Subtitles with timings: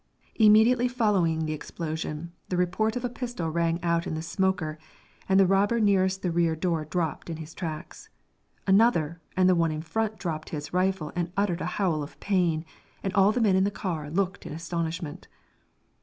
[0.33, 4.79] Immediately following the explosion the report of a pistol rang out in the smoker,
[5.29, 8.09] and the robber nearest the rear door dropped in his tracks.
[8.65, 12.65] Another, and the one in front dropped his rifle and uttered a howl of pain,
[13.03, 15.27] and all the men in the car looked in astonishment.